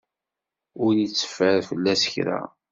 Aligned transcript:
Ur 0.85 0.93
iteffer 1.05 1.57
fell-as 1.69 2.03
kra. 2.13 2.39